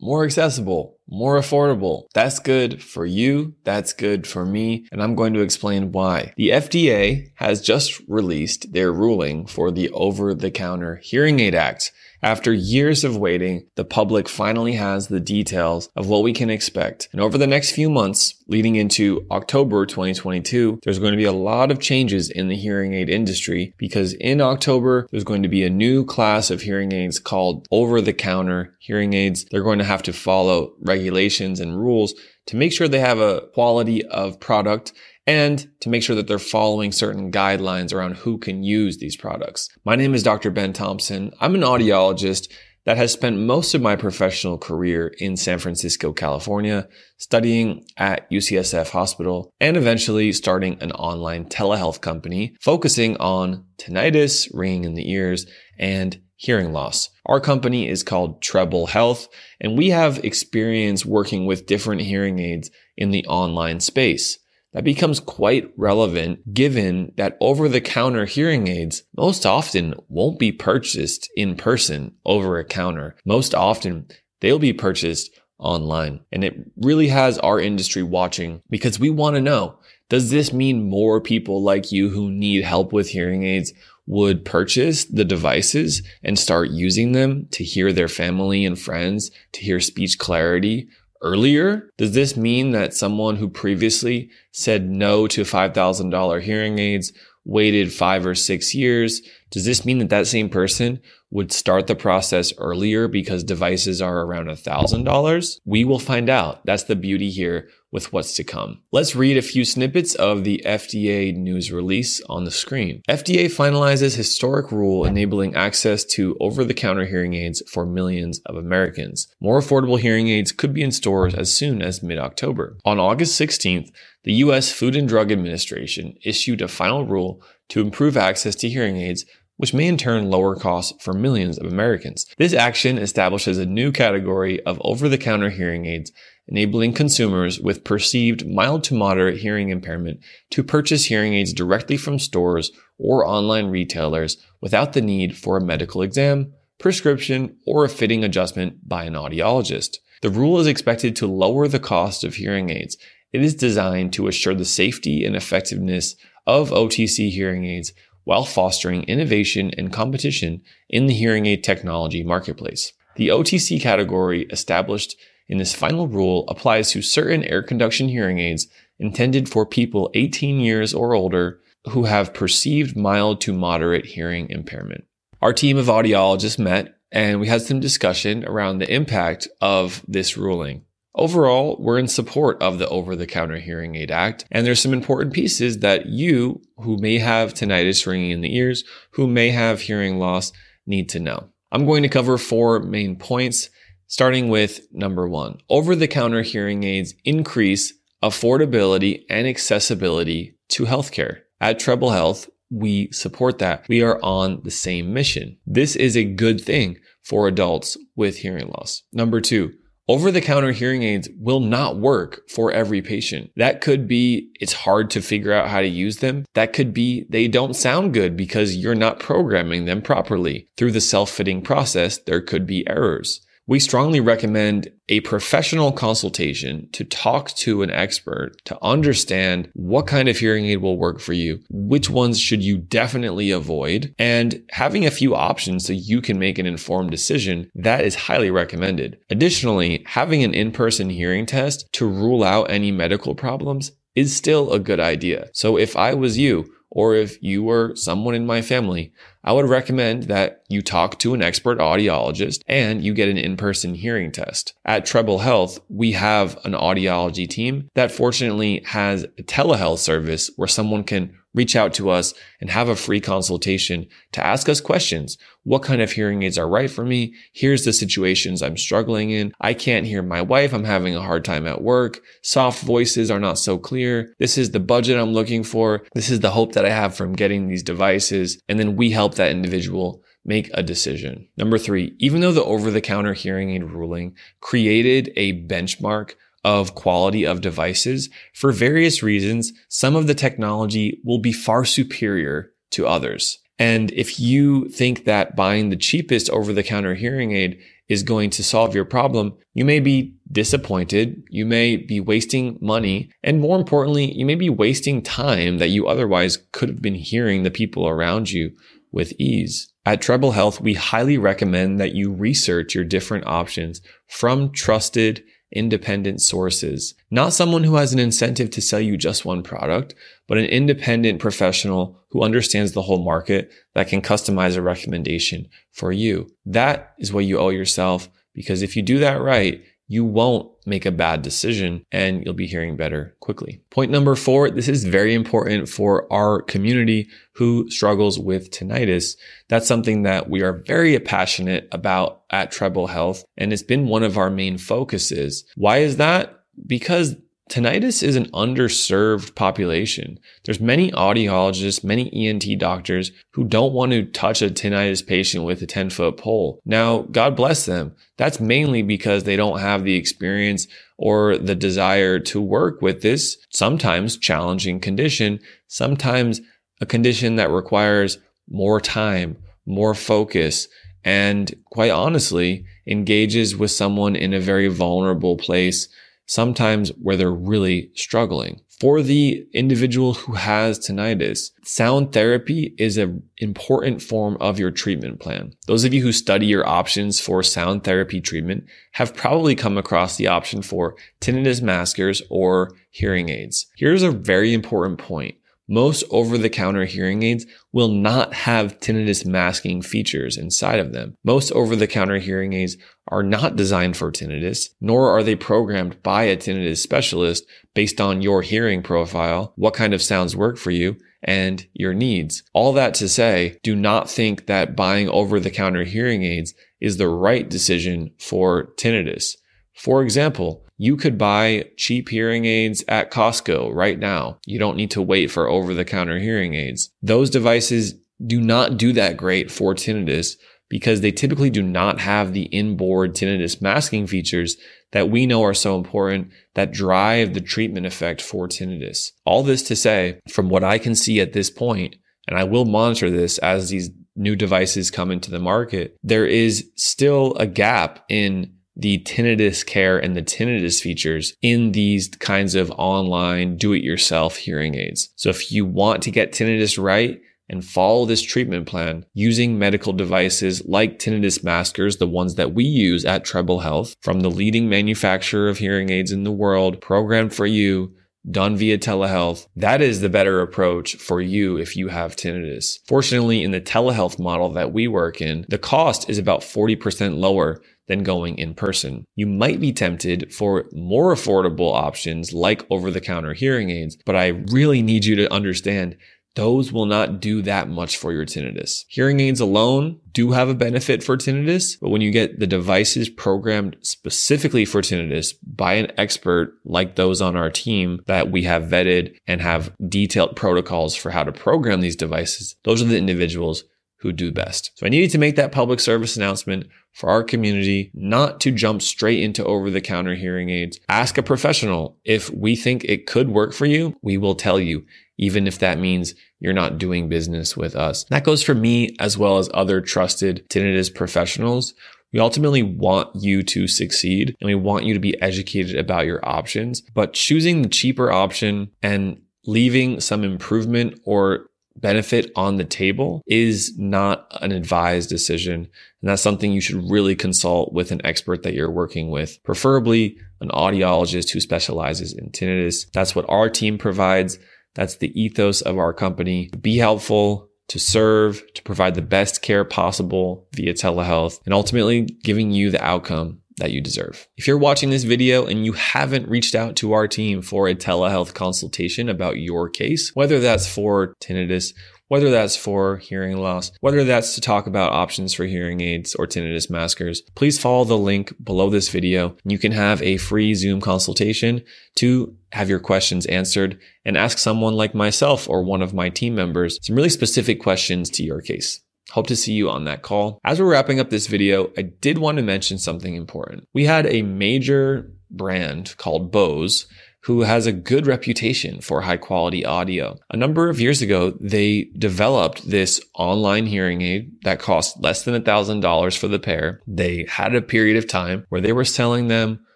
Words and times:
more 0.00 0.24
accessible, 0.24 0.98
more 1.08 1.38
affordable. 1.38 2.04
That's 2.14 2.38
good 2.38 2.82
for 2.82 3.04
you. 3.04 3.54
That's 3.64 3.92
good 3.92 4.26
for 4.26 4.44
me. 4.44 4.86
And 4.92 5.02
I'm 5.02 5.14
going 5.14 5.34
to 5.34 5.40
explain 5.40 5.92
why. 5.92 6.32
The 6.36 6.50
FDA 6.50 7.32
has 7.36 7.60
just 7.60 8.00
released 8.08 8.72
their 8.72 8.92
ruling 8.92 9.46
for 9.46 9.70
the 9.70 9.90
over 9.90 10.34
the 10.34 10.50
counter 10.50 10.96
hearing 11.02 11.40
aid 11.40 11.54
act. 11.54 11.92
After 12.22 12.52
years 12.52 13.04
of 13.04 13.16
waiting, 13.16 13.68
the 13.76 13.84
public 13.84 14.28
finally 14.28 14.72
has 14.72 15.06
the 15.06 15.20
details 15.20 15.88
of 15.94 16.08
what 16.08 16.24
we 16.24 16.32
can 16.32 16.50
expect. 16.50 17.08
And 17.12 17.20
over 17.20 17.38
the 17.38 17.46
next 17.46 17.70
few 17.70 17.88
months, 17.88 18.34
leading 18.48 18.74
into 18.74 19.24
October 19.30 19.86
2022, 19.86 20.80
there's 20.82 20.98
going 20.98 21.12
to 21.12 21.16
be 21.16 21.24
a 21.24 21.32
lot 21.32 21.70
of 21.70 21.78
changes 21.78 22.28
in 22.28 22.48
the 22.48 22.56
hearing 22.56 22.92
aid 22.92 23.08
industry 23.08 23.72
because 23.78 24.14
in 24.14 24.40
October, 24.40 25.06
there's 25.12 25.22
going 25.22 25.44
to 25.44 25.48
be 25.48 25.62
a 25.62 25.70
new 25.70 26.04
class 26.04 26.50
of 26.50 26.62
hearing 26.62 26.92
aids 26.92 27.20
called 27.20 27.68
over 27.70 28.00
the 28.00 28.12
counter 28.12 28.76
hearing 28.80 29.12
aids. 29.12 29.44
They're 29.50 29.62
going 29.62 29.78
to 29.78 29.84
have 29.84 30.02
to 30.04 30.12
follow 30.12 30.74
regulations 30.80 31.60
and 31.60 31.78
rules 31.78 32.14
to 32.46 32.56
make 32.56 32.72
sure 32.72 32.88
they 32.88 32.98
have 32.98 33.20
a 33.20 33.42
quality 33.52 34.04
of 34.06 34.40
product 34.40 34.92
and 35.28 35.68
to 35.80 35.90
make 35.90 36.02
sure 36.02 36.16
that 36.16 36.26
they're 36.26 36.38
following 36.38 36.90
certain 36.90 37.30
guidelines 37.30 37.92
around 37.92 38.16
who 38.16 38.38
can 38.38 38.62
use 38.62 38.96
these 38.96 39.14
products. 39.14 39.68
My 39.84 39.94
name 39.94 40.14
is 40.14 40.22
Dr. 40.22 40.50
Ben 40.50 40.72
Thompson. 40.72 41.32
I'm 41.38 41.54
an 41.54 41.60
audiologist 41.60 42.50
that 42.86 42.96
has 42.96 43.12
spent 43.12 43.36
most 43.36 43.74
of 43.74 43.82
my 43.82 43.94
professional 43.94 44.56
career 44.56 45.12
in 45.18 45.36
San 45.36 45.58
Francisco, 45.58 46.14
California, 46.14 46.88
studying 47.18 47.84
at 47.98 48.28
UCSF 48.30 48.88
Hospital, 48.88 49.52
and 49.60 49.76
eventually 49.76 50.32
starting 50.32 50.78
an 50.80 50.92
online 50.92 51.44
telehealth 51.44 52.00
company 52.00 52.56
focusing 52.58 53.14
on 53.18 53.66
tinnitus, 53.76 54.48
ringing 54.54 54.84
in 54.84 54.94
the 54.94 55.10
ears, 55.12 55.44
and 55.78 56.22
hearing 56.36 56.72
loss. 56.72 57.10
Our 57.26 57.40
company 57.40 57.86
is 57.86 58.02
called 58.02 58.40
Treble 58.40 58.86
Health, 58.86 59.28
and 59.60 59.76
we 59.76 59.90
have 59.90 60.24
experience 60.24 61.04
working 61.04 61.44
with 61.44 61.66
different 61.66 62.00
hearing 62.00 62.38
aids 62.38 62.70
in 62.96 63.10
the 63.10 63.26
online 63.26 63.80
space. 63.80 64.38
That 64.72 64.84
becomes 64.84 65.18
quite 65.18 65.72
relevant 65.76 66.52
given 66.52 67.12
that 67.16 67.38
over 67.40 67.68
the 67.68 67.80
counter 67.80 68.26
hearing 68.26 68.68
aids 68.68 69.02
most 69.16 69.46
often 69.46 69.94
won't 70.08 70.38
be 70.38 70.52
purchased 70.52 71.30
in 71.36 71.56
person 71.56 72.14
over 72.24 72.58
a 72.58 72.64
counter. 72.64 73.16
Most 73.24 73.54
often 73.54 74.06
they'll 74.40 74.58
be 74.58 74.74
purchased 74.74 75.30
online. 75.58 76.20
And 76.30 76.44
it 76.44 76.54
really 76.76 77.08
has 77.08 77.38
our 77.38 77.58
industry 77.58 78.02
watching 78.02 78.62
because 78.70 79.00
we 79.00 79.10
want 79.10 79.36
to 79.36 79.42
know, 79.42 79.78
does 80.08 80.30
this 80.30 80.52
mean 80.52 80.88
more 80.88 81.20
people 81.20 81.62
like 81.62 81.90
you 81.90 82.10
who 82.10 82.30
need 82.30 82.62
help 82.62 82.92
with 82.92 83.08
hearing 83.08 83.44
aids 83.44 83.72
would 84.06 84.44
purchase 84.44 85.04
the 85.04 85.24
devices 85.24 86.02
and 86.22 86.38
start 86.38 86.70
using 86.70 87.12
them 87.12 87.46
to 87.50 87.64
hear 87.64 87.92
their 87.92 88.08
family 88.08 88.64
and 88.64 88.78
friends, 88.78 89.30
to 89.52 89.60
hear 89.60 89.80
speech 89.80 90.18
clarity 90.18 90.88
earlier? 91.22 91.90
Does 91.96 92.12
this 92.12 92.36
mean 92.36 92.72
that 92.72 92.94
someone 92.94 93.36
who 93.36 93.48
previously 93.48 94.30
said 94.52 94.88
no 94.88 95.26
to 95.28 95.42
$5,000 95.42 96.42
hearing 96.42 96.78
aids 96.78 97.12
waited 97.44 97.92
five 97.92 98.26
or 98.26 98.34
six 98.34 98.74
years? 98.74 99.22
Does 99.50 99.64
this 99.64 99.84
mean 99.84 99.98
that 99.98 100.10
that 100.10 100.26
same 100.26 100.48
person 100.48 101.00
would 101.30 101.52
start 101.52 101.86
the 101.86 101.94
process 101.94 102.52
earlier 102.58 103.08
because 103.08 103.44
devices 103.44 104.02
are 104.02 104.22
around 104.22 104.48
$1,000? 104.48 105.60
We 105.64 105.84
will 105.84 105.98
find 105.98 106.28
out. 106.28 106.64
That's 106.64 106.84
the 106.84 106.96
beauty 106.96 107.30
here 107.30 107.68
with 107.90 108.12
what's 108.12 108.34
to 108.34 108.44
come. 108.44 108.82
Let's 108.92 109.16
read 109.16 109.36
a 109.36 109.42
few 109.42 109.64
snippets 109.64 110.14
of 110.14 110.44
the 110.44 110.62
FDA 110.64 111.34
news 111.34 111.72
release 111.72 112.20
on 112.28 112.44
the 112.44 112.50
screen. 112.50 113.02
FDA 113.08 113.46
finalizes 113.46 114.16
historic 114.16 114.70
rule 114.70 115.04
enabling 115.04 115.54
access 115.54 116.04
to 116.04 116.36
over-the-counter 116.40 117.06
hearing 117.06 117.34
aids 117.34 117.62
for 117.70 117.86
millions 117.86 118.40
of 118.46 118.56
Americans. 118.56 119.28
More 119.40 119.60
affordable 119.60 119.98
hearing 119.98 120.28
aids 120.28 120.52
could 120.52 120.74
be 120.74 120.82
in 120.82 120.92
stores 120.92 121.34
as 121.34 121.54
soon 121.54 121.82
as 121.82 122.02
mid-October. 122.02 122.76
On 122.84 122.98
August 122.98 123.40
16th, 123.40 123.90
the 124.24 124.34
U.S. 124.34 124.70
Food 124.70 124.96
and 124.96 125.08
Drug 125.08 125.32
Administration 125.32 126.14
issued 126.22 126.60
a 126.60 126.68
final 126.68 127.06
rule 127.06 127.42
to 127.70 127.80
improve 127.80 128.16
access 128.16 128.54
to 128.56 128.68
hearing 128.68 128.98
aids 128.98 129.24
which 129.58 129.74
may 129.74 129.88
in 129.88 129.96
turn 129.96 130.30
lower 130.30 130.54
costs 130.54 130.94
for 131.02 131.12
millions 131.12 131.58
of 131.58 131.66
Americans. 131.66 132.26
This 132.38 132.54
action 132.54 132.96
establishes 132.96 133.58
a 133.58 133.66
new 133.66 133.92
category 133.92 134.64
of 134.64 134.80
over-the-counter 134.82 135.50
hearing 135.50 135.84
aids, 135.84 136.12
enabling 136.48 136.94
consumers 136.94 137.60
with 137.60 137.84
perceived 137.84 138.48
mild 138.48 138.82
to 138.84 138.94
moderate 138.94 139.38
hearing 139.38 139.68
impairment 139.68 140.20
to 140.50 140.62
purchase 140.62 141.06
hearing 141.06 141.34
aids 141.34 141.52
directly 141.52 141.96
from 141.96 142.18
stores 142.18 142.72
or 142.98 143.26
online 143.26 143.66
retailers 143.66 144.36
without 144.60 144.92
the 144.92 145.00
need 145.00 145.36
for 145.36 145.56
a 145.56 145.64
medical 145.64 146.02
exam, 146.02 146.52
prescription, 146.78 147.56
or 147.66 147.84
a 147.84 147.88
fitting 147.88 148.24
adjustment 148.24 148.88
by 148.88 149.04
an 149.04 149.14
audiologist. 149.14 149.98
The 150.22 150.30
rule 150.30 150.58
is 150.58 150.66
expected 150.66 151.14
to 151.16 151.26
lower 151.26 151.68
the 151.68 151.78
cost 151.78 152.24
of 152.24 152.34
hearing 152.34 152.70
aids. 152.70 152.96
It 153.32 153.42
is 153.42 153.54
designed 153.54 154.12
to 154.14 154.26
assure 154.26 154.54
the 154.54 154.64
safety 154.64 155.24
and 155.24 155.36
effectiveness 155.36 156.16
of 156.46 156.70
OTC 156.70 157.30
hearing 157.30 157.66
aids 157.66 157.92
while 158.24 158.44
fostering 158.44 159.04
innovation 159.04 159.70
and 159.78 159.92
competition 159.92 160.62
in 160.88 161.06
the 161.06 161.14
hearing 161.14 161.46
aid 161.46 161.62
technology 161.62 162.22
marketplace. 162.24 162.92
The 163.16 163.28
OTC 163.28 163.80
category 163.80 164.42
established 164.50 165.16
in 165.48 165.58
this 165.58 165.74
final 165.74 166.06
rule 166.06 166.44
applies 166.48 166.90
to 166.90 167.02
certain 167.02 167.44
air 167.44 167.62
conduction 167.62 168.08
hearing 168.08 168.38
aids 168.38 168.68
intended 168.98 169.48
for 169.48 169.64
people 169.64 170.10
18 170.14 170.60
years 170.60 170.92
or 170.92 171.14
older 171.14 171.60
who 171.90 172.04
have 172.04 172.34
perceived 172.34 172.96
mild 172.96 173.40
to 173.40 173.52
moderate 173.52 174.06
hearing 174.06 174.50
impairment. 174.50 175.04
Our 175.40 175.52
team 175.52 175.78
of 175.78 175.86
audiologists 175.86 176.58
met 176.58 176.98
and 177.10 177.40
we 177.40 177.46
had 177.46 177.62
some 177.62 177.80
discussion 177.80 178.44
around 178.44 178.78
the 178.78 178.92
impact 178.92 179.48
of 179.60 180.04
this 180.06 180.36
ruling. 180.36 180.84
Overall, 181.14 181.76
we're 181.80 181.98
in 181.98 182.06
support 182.06 182.62
of 182.62 182.78
the 182.78 182.88
Over 182.88 183.16
the 183.16 183.26
Counter 183.26 183.58
Hearing 183.58 183.96
Aid 183.96 184.10
Act, 184.10 184.44
and 184.52 184.64
there's 184.64 184.80
some 184.80 184.92
important 184.92 185.32
pieces 185.32 185.78
that 185.78 186.06
you, 186.06 186.60
who 186.76 186.96
may 186.98 187.18
have 187.18 187.54
tinnitus 187.54 188.06
ringing 188.06 188.30
in 188.30 188.40
the 188.40 188.54
ears, 188.54 188.84
who 189.12 189.26
may 189.26 189.50
have 189.50 189.80
hearing 189.80 190.18
loss, 190.18 190.52
need 190.86 191.08
to 191.08 191.18
know. 191.18 191.48
I'm 191.72 191.86
going 191.86 192.02
to 192.02 192.08
cover 192.08 192.38
four 192.38 192.80
main 192.80 193.16
points, 193.16 193.68
starting 194.08 194.48
with 194.48 194.80
number 194.90 195.28
one. 195.28 195.58
Over 195.68 195.94
the 195.94 196.08
counter 196.08 196.42
hearing 196.42 196.82
aids 196.82 197.14
increase 197.24 197.92
affordability 198.22 199.22
and 199.30 199.46
accessibility 199.46 200.56
to 200.70 200.86
healthcare. 200.86 201.42
At 201.60 201.78
Treble 201.78 202.10
Health, 202.10 202.48
we 202.70 203.10
support 203.12 203.58
that. 203.58 203.86
We 203.88 204.02
are 204.02 204.20
on 204.22 204.62
the 204.64 204.70
same 204.70 205.14
mission. 205.14 205.58
This 205.66 205.94
is 205.94 206.16
a 206.16 206.24
good 206.24 206.60
thing 206.60 206.98
for 207.22 207.46
adults 207.46 207.96
with 208.16 208.38
hearing 208.38 208.68
loss. 208.68 209.02
Number 209.12 209.40
two, 209.40 209.74
over 210.08 210.30
the 210.30 210.40
counter 210.40 210.72
hearing 210.72 211.02
aids 211.02 211.28
will 211.38 211.60
not 211.60 211.98
work 211.98 212.48
for 212.48 212.72
every 212.72 213.02
patient. 213.02 213.50
That 213.56 213.82
could 213.82 214.08
be 214.08 214.50
it's 214.58 214.72
hard 214.72 215.10
to 215.10 215.20
figure 215.20 215.52
out 215.52 215.68
how 215.68 215.80
to 215.80 215.86
use 215.86 216.18
them. 216.18 216.46
That 216.54 216.72
could 216.72 216.94
be 216.94 217.26
they 217.28 217.46
don't 217.46 217.76
sound 217.76 218.14
good 218.14 218.36
because 218.36 218.76
you're 218.76 218.94
not 218.94 219.20
programming 219.20 219.84
them 219.84 220.00
properly. 220.00 220.68
Through 220.78 220.92
the 220.92 221.02
self-fitting 221.02 221.60
process, 221.60 222.16
there 222.18 222.40
could 222.40 222.66
be 222.66 222.88
errors 222.88 223.46
we 223.68 223.78
strongly 223.78 224.18
recommend 224.18 224.90
a 225.10 225.20
professional 225.20 225.92
consultation 225.92 226.88
to 226.92 227.04
talk 227.04 227.50
to 227.50 227.82
an 227.82 227.90
expert 227.90 228.52
to 228.64 228.78
understand 228.82 229.70
what 229.74 230.06
kind 230.06 230.26
of 230.26 230.38
hearing 230.38 230.64
aid 230.64 230.78
will 230.78 230.96
work 230.96 231.20
for 231.20 231.34
you, 231.34 231.60
which 231.68 232.08
ones 232.08 232.40
should 232.40 232.62
you 232.62 232.78
definitely 232.78 233.50
avoid, 233.50 234.14
and 234.18 234.64
having 234.70 235.04
a 235.04 235.10
few 235.10 235.34
options 235.34 235.86
so 235.86 235.92
you 235.92 236.22
can 236.22 236.38
make 236.38 236.58
an 236.58 236.66
informed 236.66 237.10
decision, 237.10 237.70
that 237.74 238.04
is 238.04 238.14
highly 238.14 238.50
recommended. 238.50 239.18
Additionally, 239.28 240.02
having 240.06 240.42
an 240.42 240.54
in-person 240.54 241.10
hearing 241.10 241.44
test 241.44 241.86
to 241.92 242.06
rule 242.06 242.42
out 242.42 242.70
any 242.70 242.90
medical 242.90 243.34
problems 243.34 243.92
is 244.14 244.34
still 244.34 244.72
a 244.72 244.78
good 244.78 244.98
idea. 244.98 245.48
So 245.52 245.76
if 245.76 245.94
I 245.94 246.14
was 246.14 246.38
you, 246.38 246.72
or 246.90 247.14
if 247.14 247.42
you 247.42 247.62
were 247.62 247.94
someone 247.94 248.34
in 248.34 248.46
my 248.46 248.62
family, 248.62 249.12
I 249.44 249.52
would 249.52 249.68
recommend 249.68 250.24
that 250.24 250.62
you 250.68 250.82
talk 250.82 251.18
to 251.20 251.34
an 251.34 251.42
expert 251.42 251.78
audiologist 251.78 252.62
and 252.66 253.02
you 253.02 253.14
get 253.14 253.28
an 253.28 253.38
in-person 253.38 253.94
hearing 253.94 254.32
test. 254.32 254.74
At 254.84 255.06
Treble 255.06 255.38
Health, 255.38 255.80
we 255.88 256.12
have 256.12 256.58
an 256.64 256.72
audiology 256.72 257.48
team 257.48 257.88
that 257.94 258.12
fortunately 258.12 258.82
has 258.86 259.24
a 259.24 259.42
telehealth 259.42 259.98
service 259.98 260.50
where 260.56 260.68
someone 260.68 261.04
can 261.04 261.37
reach 261.54 261.74
out 261.74 261.92
to 261.94 262.10
us 262.10 262.34
and 262.60 262.70
have 262.70 262.88
a 262.88 262.96
free 262.96 263.20
consultation 263.20 264.06
to 264.32 264.44
ask 264.44 264.68
us 264.68 264.80
questions. 264.80 265.38
What 265.64 265.82
kind 265.82 266.00
of 266.00 266.12
hearing 266.12 266.42
aids 266.42 266.58
are 266.58 266.68
right 266.68 266.90
for 266.90 267.04
me? 267.04 267.34
Here's 267.52 267.84
the 267.84 267.92
situations 267.92 268.62
I'm 268.62 268.76
struggling 268.76 269.30
in. 269.30 269.52
I 269.60 269.74
can't 269.74 270.06
hear 270.06 270.22
my 270.22 270.42
wife. 270.42 270.72
I'm 270.72 270.84
having 270.84 271.14
a 271.14 271.22
hard 271.22 271.44
time 271.44 271.66
at 271.66 271.82
work. 271.82 272.20
Soft 272.42 272.82
voices 272.82 273.30
are 273.30 273.40
not 273.40 273.58
so 273.58 273.78
clear. 273.78 274.34
This 274.38 274.56
is 274.58 274.70
the 274.70 274.80
budget 274.80 275.18
I'm 275.18 275.32
looking 275.32 275.64
for. 275.64 276.04
This 276.14 276.30
is 276.30 276.40
the 276.40 276.50
hope 276.50 276.72
that 276.72 276.84
I 276.84 276.90
have 276.90 277.14
from 277.14 277.32
getting 277.32 277.68
these 277.68 277.82
devices. 277.82 278.60
And 278.68 278.78
then 278.78 278.96
we 278.96 279.10
help 279.10 279.34
that 279.34 279.50
individual 279.50 280.22
make 280.44 280.70
a 280.72 280.82
decision. 280.82 281.46
Number 281.56 281.78
three, 281.78 282.14
even 282.18 282.40
though 282.40 282.52
the 282.52 282.64
over 282.64 282.90
the 282.90 283.02
counter 283.02 283.34
hearing 283.34 283.70
aid 283.70 283.84
ruling 283.84 284.36
created 284.60 285.30
a 285.36 285.66
benchmark 285.66 286.34
of 286.68 286.94
quality 286.94 287.46
of 287.46 287.62
devices, 287.62 288.28
for 288.52 288.72
various 288.72 289.22
reasons, 289.22 289.72
some 289.88 290.14
of 290.14 290.26
the 290.26 290.34
technology 290.34 291.18
will 291.24 291.38
be 291.38 291.50
far 291.50 291.82
superior 291.82 292.70
to 292.90 293.06
others. 293.06 293.58
And 293.78 294.10
if 294.10 294.38
you 294.38 294.90
think 294.90 295.24
that 295.24 295.56
buying 295.56 295.88
the 295.88 295.96
cheapest 295.96 296.50
over 296.50 296.74
the 296.74 296.82
counter 296.82 297.14
hearing 297.14 297.52
aid 297.52 297.80
is 298.08 298.22
going 298.22 298.50
to 298.50 298.62
solve 298.62 298.94
your 298.94 299.06
problem, 299.06 299.56
you 299.72 299.86
may 299.86 299.98
be 299.98 300.34
disappointed. 300.52 301.42
You 301.48 301.64
may 301.64 301.96
be 301.96 302.20
wasting 302.20 302.76
money. 302.82 303.30
And 303.42 303.62
more 303.62 303.78
importantly, 303.78 304.30
you 304.34 304.44
may 304.44 304.54
be 304.54 304.68
wasting 304.68 305.22
time 305.22 305.78
that 305.78 305.88
you 305.88 306.06
otherwise 306.06 306.58
could 306.72 306.90
have 306.90 307.00
been 307.00 307.14
hearing 307.14 307.62
the 307.62 307.70
people 307.70 308.06
around 308.06 308.50
you 308.50 308.72
with 309.10 309.32
ease. 309.38 309.90
At 310.04 310.20
Treble 310.20 310.52
Health, 310.52 310.82
we 310.82 310.94
highly 310.94 311.38
recommend 311.38 311.98
that 311.98 312.14
you 312.14 312.30
research 312.30 312.94
your 312.94 313.04
different 313.04 313.46
options 313.46 314.02
from 314.26 314.70
trusted 314.70 315.42
independent 315.72 316.40
sources, 316.40 317.14
not 317.30 317.52
someone 317.52 317.84
who 317.84 317.96
has 317.96 318.12
an 318.12 318.18
incentive 318.18 318.70
to 318.70 318.80
sell 318.80 319.00
you 319.00 319.16
just 319.16 319.44
one 319.44 319.62
product, 319.62 320.14
but 320.46 320.58
an 320.58 320.64
independent 320.64 321.40
professional 321.40 322.18
who 322.30 322.42
understands 322.42 322.92
the 322.92 323.02
whole 323.02 323.22
market 323.22 323.70
that 323.94 324.08
can 324.08 324.22
customize 324.22 324.76
a 324.76 324.82
recommendation 324.82 325.68
for 325.92 326.10
you. 326.12 326.48
That 326.64 327.14
is 327.18 327.32
what 327.32 327.44
you 327.44 327.58
owe 327.58 327.68
yourself 327.68 328.28
because 328.54 328.82
if 328.82 328.96
you 328.96 329.02
do 329.02 329.18
that 329.20 329.40
right, 329.40 329.82
you 330.08 330.24
won't 330.24 330.70
make 330.86 331.04
a 331.04 331.12
bad 331.12 331.42
decision 331.42 332.04
and 332.10 332.42
you'll 332.44 332.54
be 332.54 332.66
hearing 332.66 332.96
better 332.96 333.36
quickly. 333.40 333.82
Point 333.90 334.10
number 334.10 334.34
four, 334.34 334.70
this 334.70 334.88
is 334.88 335.04
very 335.04 335.34
important 335.34 335.88
for 335.88 336.30
our 336.32 336.62
community 336.62 337.28
who 337.52 337.88
struggles 337.90 338.38
with 338.38 338.70
tinnitus. 338.70 339.36
That's 339.68 339.86
something 339.86 340.22
that 340.22 340.48
we 340.48 340.62
are 340.62 340.82
very 340.86 341.18
passionate 341.18 341.88
about 341.92 342.42
at 342.50 342.72
Treble 342.72 343.06
Health. 343.06 343.44
And 343.58 343.72
it's 343.72 343.82
been 343.82 344.08
one 344.08 344.22
of 344.22 344.38
our 344.38 344.50
main 344.50 344.78
focuses. 344.78 345.64
Why 345.76 345.98
is 345.98 346.16
that? 346.16 346.58
Because 346.86 347.36
tinnitus 347.68 348.22
is 348.22 348.36
an 348.36 348.50
underserved 348.50 349.54
population. 349.54 350.38
There's 350.64 350.80
many 350.80 351.10
audiologists, 351.12 352.02
many 352.02 352.30
ENT 352.32 352.78
doctors 352.78 353.30
who 353.52 353.64
don't 353.64 353.92
want 353.92 354.12
to 354.12 354.24
touch 354.24 354.62
a 354.62 354.70
tinnitus 354.70 355.26
patient 355.26 355.64
with 355.64 355.82
a 355.82 355.86
10 355.86 356.10
foot 356.10 356.36
pole. 356.36 356.80
Now, 356.84 357.22
God 357.30 357.56
bless 357.56 357.86
them. 357.86 358.14
That's 358.36 358.60
mainly 358.60 359.02
because 359.02 359.44
they 359.44 359.56
don't 359.56 359.80
have 359.80 360.04
the 360.04 360.16
experience 360.16 360.86
or 361.16 361.58
the 361.58 361.74
desire 361.74 362.38
to 362.38 362.60
work 362.60 363.02
with 363.02 363.22
this 363.22 363.58
sometimes 363.70 364.36
challenging 364.36 365.00
condition, 365.00 365.60
sometimes 365.88 366.60
a 367.00 367.06
condition 367.06 367.56
that 367.56 367.70
requires 367.70 368.38
more 368.68 369.00
time, 369.00 369.56
more 369.86 370.14
focus, 370.14 370.88
and 371.24 371.74
quite 371.86 372.10
honestly, 372.10 372.84
engages 373.06 373.76
with 373.76 373.90
someone 373.90 374.36
in 374.36 374.54
a 374.54 374.60
very 374.60 374.88
vulnerable 374.88 375.56
place 375.56 376.08
sometimes 376.48 377.10
where 377.22 377.36
they're 377.36 377.52
really 377.52 378.10
struggling. 378.14 378.80
For 378.98 379.22
the 379.22 379.64
individual 379.72 380.34
who 380.34 380.54
has 380.54 380.98
tinnitus, 380.98 381.70
sound 381.84 382.32
therapy 382.32 382.96
is 382.98 383.16
an 383.16 383.44
important 383.58 384.20
form 384.22 384.56
of 384.60 384.80
your 384.80 384.90
treatment 384.90 385.38
plan. 385.38 385.74
Those 385.86 386.02
of 386.02 386.12
you 386.12 386.20
who 386.22 386.32
study 386.32 386.66
your 386.66 386.88
options 386.88 387.38
for 387.38 387.62
sound 387.62 388.02
therapy 388.02 388.40
treatment 388.40 388.86
have 389.12 389.36
probably 389.36 389.76
come 389.76 389.96
across 389.96 390.36
the 390.36 390.48
option 390.48 390.82
for 390.82 391.14
tinnitus 391.40 391.80
maskers 391.80 392.42
or 392.50 392.90
hearing 393.10 393.50
aids. 393.50 393.86
Here's 393.96 394.24
a 394.24 394.32
very 394.32 394.74
important 394.74 395.18
point. 395.18 395.54
Most 395.88 396.22
over 396.30 396.58
the 396.58 396.68
counter 396.68 397.06
hearing 397.06 397.42
aids 397.42 397.64
will 397.92 398.08
not 398.08 398.52
have 398.52 399.00
tinnitus 399.00 399.46
masking 399.46 400.02
features 400.02 400.58
inside 400.58 401.00
of 401.00 401.12
them. 401.12 401.34
Most 401.42 401.72
over 401.72 401.96
the 401.96 402.06
counter 402.06 402.38
hearing 402.38 402.74
aids 402.74 402.98
are 403.28 403.42
not 403.42 403.76
designed 403.76 404.16
for 404.16 404.30
tinnitus, 404.30 404.88
nor 405.00 405.30
are 405.30 405.42
they 405.42 405.56
programmed 405.56 406.22
by 406.22 406.44
a 406.44 406.56
tinnitus 406.56 406.98
specialist 406.98 407.64
based 407.94 408.20
on 408.20 408.42
your 408.42 408.60
hearing 408.62 409.02
profile, 409.02 409.72
what 409.76 409.94
kind 409.94 410.12
of 410.12 410.22
sounds 410.22 410.54
work 410.54 410.76
for 410.76 410.90
you, 410.90 411.16
and 411.42 411.86
your 411.94 412.14
needs. 412.14 412.62
All 412.74 412.92
that 412.92 413.14
to 413.14 413.28
say, 413.28 413.78
do 413.82 413.96
not 413.96 414.30
think 414.30 414.66
that 414.66 414.96
buying 414.96 415.28
over 415.28 415.58
the 415.58 415.70
counter 415.70 416.04
hearing 416.04 416.42
aids 416.42 416.74
is 417.00 417.16
the 417.16 417.28
right 417.28 417.68
decision 417.68 418.32
for 418.38 418.92
tinnitus. 418.96 419.54
For 419.94 420.22
example, 420.22 420.84
you 420.98 421.16
could 421.16 421.38
buy 421.38 421.88
cheap 421.96 422.28
hearing 422.28 422.64
aids 422.64 423.04
at 423.08 423.30
Costco 423.30 423.94
right 423.94 424.18
now. 424.18 424.58
You 424.66 424.78
don't 424.78 424.96
need 424.96 425.12
to 425.12 425.22
wait 425.22 425.50
for 425.50 425.68
over 425.68 425.94
the 425.94 426.04
counter 426.04 426.38
hearing 426.38 426.74
aids. 426.74 427.10
Those 427.22 427.48
devices 427.48 428.14
do 428.44 428.60
not 428.60 428.96
do 428.96 429.12
that 429.12 429.36
great 429.36 429.70
for 429.70 429.94
tinnitus 429.94 430.56
because 430.88 431.20
they 431.20 431.30
typically 431.30 431.70
do 431.70 431.82
not 431.82 432.20
have 432.20 432.52
the 432.52 432.64
inboard 432.64 433.34
tinnitus 433.34 433.80
masking 433.80 434.26
features 434.26 434.76
that 435.12 435.30
we 435.30 435.46
know 435.46 435.62
are 435.62 435.74
so 435.74 435.96
important 435.96 436.50
that 436.74 436.92
drive 436.92 437.54
the 437.54 437.60
treatment 437.60 438.06
effect 438.06 438.42
for 438.42 438.66
tinnitus. 438.66 439.30
All 439.44 439.62
this 439.62 439.82
to 439.84 439.96
say, 439.96 440.40
from 440.50 440.68
what 440.68 440.84
I 440.84 440.98
can 440.98 441.14
see 441.14 441.40
at 441.40 441.52
this 441.52 441.70
point, 441.70 442.16
and 442.46 442.58
I 442.58 442.64
will 442.64 442.86
monitor 442.86 443.30
this 443.30 443.58
as 443.58 443.90
these 443.90 444.10
new 444.34 444.56
devices 444.56 445.10
come 445.10 445.30
into 445.30 445.50
the 445.50 445.58
market, 445.58 446.16
there 446.22 446.46
is 446.46 446.90
still 446.96 447.54
a 447.56 447.66
gap 447.66 448.24
in 448.28 448.77
the 448.98 449.20
tinnitus 449.20 449.86
care 449.86 450.18
and 450.18 450.36
the 450.36 450.42
tinnitus 450.42 451.00
features 451.00 451.54
in 451.62 451.92
these 451.92 452.28
kinds 452.28 452.74
of 452.74 452.90
online 452.92 453.76
do 453.76 453.92
it 453.92 454.02
yourself 454.02 454.56
hearing 454.56 454.96
aids. 454.96 455.30
So 455.36 455.48
if 455.48 455.70
you 455.72 455.86
want 455.86 456.22
to 456.24 456.30
get 456.30 456.52
tinnitus 456.52 457.02
right, 457.02 457.40
and 457.68 457.84
follow 457.84 458.24
this 458.24 458.42
treatment 458.42 458.86
plan 458.86 459.26
using 459.34 459.78
medical 459.78 460.12
devices 460.12 460.82
like 460.86 461.18
tinnitus 461.18 461.62
maskers, 461.62 462.16
the 462.16 462.26
ones 462.26 462.54
that 462.54 462.72
we 462.72 462.84
use 462.84 463.24
at 463.24 463.44
Treble 463.44 463.80
Health 463.80 464.16
from 464.22 464.40
the 464.40 464.50
leading 464.50 464.88
manufacturer 464.88 465.68
of 465.68 465.78
hearing 465.78 466.10
aids 466.10 466.32
in 466.32 466.44
the 466.44 466.52
world, 466.52 467.00
programmed 467.00 467.54
for 467.54 467.66
you, 467.66 468.14
done 468.50 468.76
via 468.76 468.96
telehealth. 468.96 469.66
That 469.76 470.00
is 470.00 470.20
the 470.20 470.28
better 470.28 470.60
approach 470.60 471.16
for 471.16 471.40
you 471.40 471.76
if 471.76 471.96
you 471.96 472.08
have 472.08 472.36
tinnitus. 472.36 472.98
Fortunately, 473.06 473.62
in 473.62 473.72
the 473.72 473.80
telehealth 473.80 474.38
model 474.38 474.72
that 474.72 474.92
we 474.92 475.06
work 475.06 475.42
in, 475.42 475.66
the 475.68 475.78
cost 475.78 476.30
is 476.30 476.38
about 476.38 476.62
40% 476.62 477.36
lower 477.36 477.82
than 478.08 478.22
going 478.22 478.58
in 478.58 478.74
person. 478.74 479.24
You 479.36 479.46
might 479.46 479.80
be 479.80 479.92
tempted 479.92 480.52
for 480.52 480.86
more 480.92 481.34
affordable 481.34 481.94
options 481.94 482.52
like 482.52 482.84
over 482.90 483.10
the 483.10 483.20
counter 483.20 483.54
hearing 483.54 483.90
aids, 483.90 484.16
but 484.24 484.36
I 484.36 484.48
really 484.48 485.02
need 485.02 485.24
you 485.24 485.36
to 485.36 485.52
understand 485.52 486.16
those 486.58 486.92
will 486.92 487.06
not 487.06 487.40
do 487.40 487.62
that 487.62 487.88
much 487.88 488.16
for 488.16 488.32
your 488.32 488.44
tinnitus. 488.44 489.04
Hearing 489.06 489.38
aids 489.38 489.60
alone 489.60 490.18
do 490.32 490.50
have 490.50 490.68
a 490.68 490.74
benefit 490.74 491.22
for 491.22 491.36
tinnitus, 491.36 491.96
but 492.00 492.08
when 492.08 492.20
you 492.20 492.32
get 492.32 492.58
the 492.58 492.66
devices 492.66 493.28
programmed 493.28 493.96
specifically 494.00 494.84
for 494.84 495.00
tinnitus 495.00 495.54
by 495.62 495.94
an 495.94 496.10
expert 496.18 496.74
like 496.84 497.14
those 497.14 497.40
on 497.40 497.54
our 497.54 497.70
team 497.70 498.20
that 498.26 498.50
we 498.50 498.64
have 498.64 498.82
vetted 498.84 499.36
and 499.46 499.60
have 499.60 499.94
detailed 500.08 500.56
protocols 500.56 501.14
for 501.14 501.30
how 501.30 501.44
to 501.44 501.52
program 501.52 502.00
these 502.00 502.16
devices, 502.16 502.74
those 502.82 503.00
are 503.00 503.06
the 503.06 503.16
individuals 503.16 503.84
who 504.20 504.32
do 504.32 504.50
best. 504.50 504.90
So 504.96 505.06
I 505.06 505.08
needed 505.08 505.30
to 505.30 505.38
make 505.38 505.56
that 505.56 505.72
public 505.72 506.00
service 506.00 506.36
announcement 506.36 506.86
for 507.12 507.28
our 507.30 507.42
community 507.42 508.10
not 508.14 508.60
to 508.60 508.72
jump 508.72 509.02
straight 509.02 509.42
into 509.42 509.64
over 509.64 509.90
the 509.90 510.00
counter 510.00 510.34
hearing 510.34 510.70
aids. 510.70 510.98
Ask 511.08 511.38
a 511.38 511.42
professional. 511.42 512.16
If 512.24 512.50
we 512.50 512.76
think 512.76 513.04
it 513.04 513.26
could 513.26 513.48
work 513.48 513.72
for 513.72 513.86
you, 513.86 514.16
we 514.22 514.36
will 514.36 514.54
tell 514.54 514.80
you, 514.80 515.04
even 515.38 515.66
if 515.66 515.78
that 515.78 515.98
means 515.98 516.34
you're 516.60 516.72
not 516.72 516.98
doing 516.98 517.28
business 517.28 517.76
with 517.76 517.94
us. 517.94 518.24
That 518.24 518.44
goes 518.44 518.62
for 518.62 518.74
me 518.74 519.16
as 519.20 519.38
well 519.38 519.58
as 519.58 519.70
other 519.72 520.00
trusted 520.00 520.68
tinnitus 520.68 521.14
professionals. 521.14 521.94
We 522.32 522.40
ultimately 522.40 522.82
want 522.82 523.30
you 523.36 523.62
to 523.62 523.86
succeed 523.86 524.54
and 524.60 524.66
we 524.66 524.74
want 524.74 525.04
you 525.04 525.14
to 525.14 525.20
be 525.20 525.40
educated 525.40 525.96
about 525.96 526.26
your 526.26 526.46
options, 526.46 527.00
but 527.00 527.32
choosing 527.32 527.82
the 527.82 527.88
cheaper 527.88 528.30
option 528.30 528.90
and 529.02 529.40
leaving 529.64 530.20
some 530.20 530.44
improvement 530.44 531.20
or 531.24 531.66
benefit 532.00 532.50
on 532.56 532.76
the 532.76 532.84
table 532.84 533.42
is 533.46 533.98
not 533.98 534.46
an 534.60 534.72
advised 534.72 535.28
decision. 535.28 535.88
And 536.20 536.30
that's 536.30 536.42
something 536.42 536.72
you 536.72 536.80
should 536.80 537.10
really 537.10 537.36
consult 537.36 537.92
with 537.92 538.10
an 538.10 538.20
expert 538.24 538.62
that 538.62 538.74
you're 538.74 538.90
working 538.90 539.30
with, 539.30 539.62
preferably 539.62 540.36
an 540.60 540.68
audiologist 540.70 541.50
who 541.50 541.60
specializes 541.60 542.32
in 542.32 542.50
tinnitus. 542.50 543.10
That's 543.12 543.34
what 543.34 543.48
our 543.48 543.68
team 543.68 543.98
provides. 543.98 544.58
That's 544.94 545.16
the 545.16 545.40
ethos 545.40 545.80
of 545.80 545.98
our 545.98 546.12
company. 546.12 546.70
Be 546.80 546.98
helpful, 546.98 547.68
to 547.88 547.98
serve, 547.98 548.62
to 548.74 548.82
provide 548.82 549.14
the 549.14 549.22
best 549.22 549.62
care 549.62 549.84
possible 549.84 550.66
via 550.74 550.94
telehealth, 550.94 551.60
and 551.64 551.72
ultimately 551.72 552.22
giving 552.22 552.70
you 552.70 552.90
the 552.90 553.02
outcome 553.02 553.60
that 553.78 553.92
you 553.92 554.00
deserve. 554.00 554.46
If 554.56 554.66
you're 554.66 554.78
watching 554.78 555.10
this 555.10 555.24
video 555.24 555.66
and 555.66 555.84
you 555.84 555.92
haven't 555.92 556.48
reached 556.48 556.74
out 556.74 556.96
to 556.96 557.12
our 557.12 557.26
team 557.26 557.62
for 557.62 557.88
a 557.88 557.94
telehealth 557.94 558.54
consultation 558.54 559.28
about 559.28 559.58
your 559.58 559.88
case, 559.88 560.30
whether 560.34 560.60
that's 560.60 560.86
for 560.86 561.34
tinnitus, 561.40 561.92
whether 562.28 562.50
that's 562.50 562.76
for 562.76 563.16
hearing 563.16 563.56
loss, 563.56 563.90
whether 564.00 564.22
that's 564.22 564.54
to 564.54 564.60
talk 564.60 564.86
about 564.86 565.12
options 565.12 565.54
for 565.54 565.64
hearing 565.64 566.00
aids 566.00 566.34
or 566.34 566.46
tinnitus 566.46 566.90
maskers, 566.90 567.40
please 567.54 567.78
follow 567.78 568.04
the 568.04 568.18
link 568.18 568.52
below 568.62 568.90
this 568.90 569.08
video. 569.08 569.56
You 569.64 569.78
can 569.78 569.92
have 569.92 570.22
a 570.22 570.36
free 570.36 570.74
Zoom 570.74 571.00
consultation 571.00 571.82
to 572.16 572.54
have 572.72 572.90
your 572.90 573.00
questions 573.00 573.46
answered 573.46 573.98
and 574.24 574.36
ask 574.36 574.58
someone 574.58 574.94
like 574.94 575.14
myself 575.14 575.68
or 575.68 575.82
one 575.82 576.02
of 576.02 576.14
my 576.14 576.28
team 576.28 576.54
members 576.54 576.98
some 577.02 577.16
really 577.16 577.30
specific 577.30 577.80
questions 577.80 578.28
to 578.30 578.42
your 578.42 578.60
case. 578.60 579.00
Hope 579.30 579.46
to 579.48 579.56
see 579.56 579.72
you 579.72 579.90
on 579.90 580.04
that 580.04 580.22
call. 580.22 580.58
As 580.64 580.80
we're 580.80 580.90
wrapping 580.90 581.20
up 581.20 581.30
this 581.30 581.46
video, 581.46 581.90
I 581.96 582.02
did 582.02 582.38
want 582.38 582.56
to 582.56 582.62
mention 582.62 582.98
something 582.98 583.34
important. 583.34 583.84
We 583.92 584.04
had 584.04 584.26
a 584.26 584.42
major 584.42 585.32
brand 585.50 586.16
called 586.16 586.50
Bose 586.50 587.06
who 587.42 587.62
has 587.62 587.86
a 587.86 587.92
good 587.92 588.26
reputation 588.26 589.00
for 589.00 589.22
high 589.22 589.36
quality 589.36 589.84
audio. 589.84 590.36
A 590.50 590.56
number 590.56 590.88
of 590.90 591.00
years 591.00 591.22
ago, 591.22 591.56
they 591.60 592.10
developed 592.18 592.88
this 592.88 593.20
online 593.34 593.86
hearing 593.86 594.22
aid 594.22 594.52
that 594.64 594.80
cost 594.80 595.22
less 595.22 595.44
than 595.44 595.62
$1,000 595.62 596.36
for 596.36 596.48
the 596.48 596.58
pair. 596.58 597.00
They 597.06 597.46
had 597.48 597.74
a 597.74 597.80
period 597.80 598.16
of 598.16 598.26
time 598.26 598.66
where 598.68 598.80
they 598.80 598.92
were 598.92 599.04
selling 599.04 599.48
them 599.48 599.80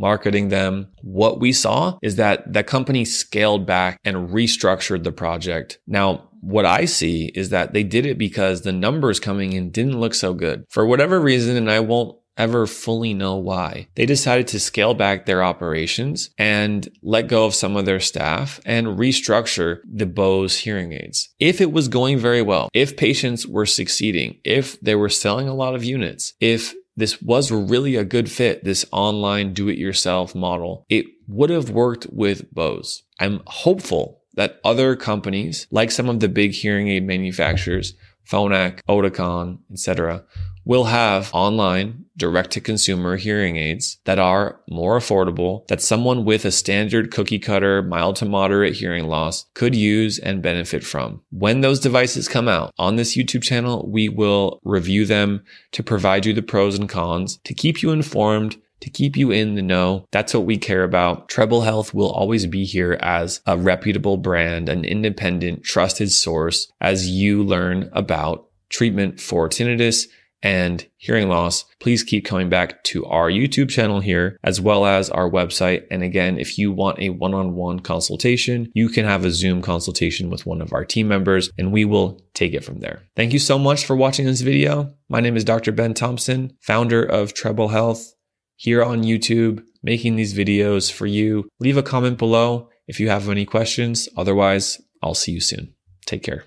marketing 0.00 0.48
them. 0.48 0.88
What 1.02 1.40
we 1.40 1.52
saw 1.52 1.98
is 2.02 2.16
that 2.16 2.50
the 2.50 2.64
company 2.64 3.04
scaled 3.04 3.66
back 3.66 4.00
and 4.02 4.30
restructured 4.30 5.04
the 5.04 5.12
project. 5.12 5.78
Now, 5.86 6.29
what 6.40 6.66
I 6.66 6.84
see 6.84 7.26
is 7.34 7.50
that 7.50 7.72
they 7.72 7.82
did 7.82 8.06
it 8.06 8.18
because 8.18 8.62
the 8.62 8.72
numbers 8.72 9.20
coming 9.20 9.52
in 9.52 9.70
didn't 9.70 10.00
look 10.00 10.14
so 10.14 10.34
good. 10.34 10.64
For 10.68 10.86
whatever 10.86 11.20
reason, 11.20 11.56
and 11.56 11.70
I 11.70 11.80
won't 11.80 12.16
ever 12.36 12.66
fully 12.66 13.12
know 13.12 13.36
why. 13.36 13.88
They 13.96 14.06
decided 14.06 14.48
to 14.48 14.60
scale 14.60 14.94
back 14.94 15.26
their 15.26 15.44
operations 15.44 16.30
and 16.38 16.88
let 17.02 17.28
go 17.28 17.44
of 17.44 17.54
some 17.54 17.76
of 17.76 17.84
their 17.84 18.00
staff 18.00 18.60
and 18.64 18.86
restructure 18.86 19.80
the 19.84 20.06
Bose 20.06 20.56
hearing 20.56 20.92
aids. 20.92 21.28
If 21.38 21.60
it 21.60 21.70
was 21.70 21.88
going 21.88 22.18
very 22.18 22.40
well, 22.40 22.70
if 22.72 22.96
patients 22.96 23.46
were 23.46 23.66
succeeding, 23.66 24.38
if 24.42 24.80
they 24.80 24.94
were 24.94 25.10
selling 25.10 25.48
a 25.48 25.54
lot 25.54 25.74
of 25.74 25.84
units, 25.84 26.32
if 26.40 26.74
this 26.96 27.20
was 27.20 27.50
really 27.50 27.96
a 27.96 28.04
good 28.04 28.30
fit, 28.30 28.64
this 28.64 28.86
online 28.90 29.52
do 29.52 29.68
it 29.68 29.78
yourself 29.78 30.34
model, 30.34 30.86
it 30.88 31.06
would 31.28 31.50
have 31.50 31.70
worked 31.70 32.06
with 32.10 32.52
Bose. 32.52 33.02
I'm 33.18 33.42
hopeful 33.46 34.19
that 34.40 34.58
other 34.64 34.96
companies, 34.96 35.66
like 35.70 35.90
some 35.90 36.08
of 36.08 36.20
the 36.20 36.28
big 36.28 36.52
hearing 36.52 36.88
aid 36.88 37.06
manufacturers, 37.06 37.92
Phonak, 38.26 38.80
Oticon, 38.88 39.58
etc., 39.70 40.24
will 40.64 40.84
have 40.84 41.30
online 41.34 42.06
direct 42.16 42.50
to 42.52 42.60
consumer 42.62 43.18
hearing 43.18 43.58
aids 43.58 43.98
that 44.04 44.18
are 44.18 44.62
more 44.66 44.98
affordable 44.98 45.66
that 45.68 45.82
someone 45.82 46.24
with 46.24 46.46
a 46.46 46.50
standard 46.50 47.10
cookie 47.10 47.38
cutter 47.38 47.82
mild 47.82 48.16
to 48.16 48.24
moderate 48.24 48.76
hearing 48.76 49.08
loss 49.08 49.44
could 49.52 49.74
use 49.74 50.18
and 50.18 50.40
benefit 50.40 50.82
from. 50.84 51.20
When 51.30 51.60
those 51.60 51.78
devices 51.78 52.26
come 52.26 52.48
out 52.48 52.72
on 52.78 52.96
this 52.96 53.18
YouTube 53.18 53.42
channel, 53.42 53.86
we 53.90 54.08
will 54.08 54.58
review 54.64 55.04
them 55.04 55.44
to 55.72 55.82
provide 55.82 56.24
you 56.24 56.32
the 56.32 56.40
pros 56.40 56.78
and 56.78 56.88
cons 56.88 57.38
to 57.44 57.52
keep 57.52 57.82
you 57.82 57.90
informed 57.90 58.56
to 58.80 58.90
keep 58.90 59.16
you 59.16 59.30
in 59.30 59.54
the 59.54 59.62
know. 59.62 60.06
That's 60.10 60.34
what 60.34 60.44
we 60.44 60.58
care 60.58 60.84
about. 60.84 61.28
Treble 61.28 61.62
Health 61.62 61.94
will 61.94 62.10
always 62.10 62.46
be 62.46 62.64
here 62.64 62.98
as 63.00 63.40
a 63.46 63.56
reputable 63.56 64.16
brand, 64.16 64.68
an 64.68 64.84
independent, 64.84 65.64
trusted 65.64 66.10
source 66.10 66.70
as 66.80 67.08
you 67.08 67.42
learn 67.42 67.90
about 67.92 68.48
treatment 68.68 69.20
for 69.20 69.48
tinnitus 69.48 70.06
and 70.42 70.86
hearing 70.96 71.28
loss, 71.28 71.64
please 71.80 72.02
keep 72.02 72.24
coming 72.24 72.48
back 72.48 72.82
to 72.84 73.04
our 73.06 73.30
YouTube 73.30 73.68
channel 73.68 74.00
here, 74.00 74.38
as 74.42 74.60
well 74.60 74.86
as 74.86 75.10
our 75.10 75.28
website. 75.30 75.84
And 75.90 76.02
again, 76.02 76.38
if 76.38 76.56
you 76.56 76.72
want 76.72 76.98
a 76.98 77.10
one 77.10 77.34
on 77.34 77.54
one 77.54 77.80
consultation, 77.80 78.70
you 78.74 78.88
can 78.88 79.04
have 79.04 79.24
a 79.24 79.30
Zoom 79.30 79.62
consultation 79.62 80.30
with 80.30 80.46
one 80.46 80.62
of 80.62 80.72
our 80.72 80.84
team 80.84 81.08
members, 81.08 81.50
and 81.58 81.72
we 81.72 81.84
will 81.84 82.20
take 82.34 82.54
it 82.54 82.64
from 82.64 82.80
there. 82.80 83.02
Thank 83.16 83.32
you 83.32 83.38
so 83.38 83.58
much 83.58 83.84
for 83.84 83.96
watching 83.96 84.26
this 84.26 84.40
video. 84.40 84.94
My 85.08 85.20
name 85.20 85.36
is 85.36 85.44
Dr. 85.44 85.72
Ben 85.72 85.94
Thompson, 85.94 86.56
founder 86.60 87.02
of 87.02 87.34
Treble 87.34 87.68
Health, 87.68 88.14
here 88.60 88.84
on 88.84 89.02
YouTube, 89.02 89.64
making 89.82 90.16
these 90.16 90.34
videos 90.34 90.92
for 90.92 91.06
you. 91.06 91.48
Leave 91.60 91.78
a 91.78 91.82
comment 91.82 92.18
below 92.18 92.68
if 92.86 93.00
you 93.00 93.08
have 93.08 93.26
any 93.30 93.46
questions. 93.46 94.06
Otherwise, 94.18 94.78
I'll 95.02 95.14
see 95.14 95.32
you 95.32 95.40
soon. 95.40 95.72
Take 96.04 96.22
care. 96.22 96.44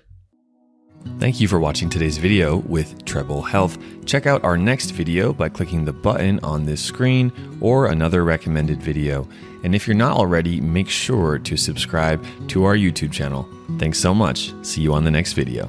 Thank 1.18 1.40
you 1.40 1.48
for 1.48 1.58
watching 1.58 1.90
today's 1.90 2.18
video 2.18 2.58
with 2.58 3.04
Treble 3.04 3.42
Health. 3.42 3.76
Check 4.06 4.26
out 4.26 4.44
our 4.44 4.56
next 4.56 4.92
video 4.92 5.32
by 5.32 5.48
clicking 5.48 5.84
the 5.84 5.92
button 5.92 6.38
on 6.44 6.64
this 6.64 6.80
screen 6.80 7.32
or 7.60 7.86
another 7.86 8.22
recommended 8.22 8.80
video. 8.80 9.28
And 9.64 9.74
if 9.74 9.88
you're 9.88 9.96
not 9.96 10.16
already, 10.16 10.60
make 10.60 10.88
sure 10.88 11.40
to 11.40 11.56
subscribe 11.56 12.24
to 12.46 12.64
our 12.64 12.76
YouTube 12.76 13.10
channel. 13.10 13.48
Thanks 13.78 13.98
so 13.98 14.14
much. 14.14 14.54
See 14.62 14.82
you 14.82 14.94
on 14.94 15.02
the 15.02 15.10
next 15.10 15.32
video. 15.32 15.68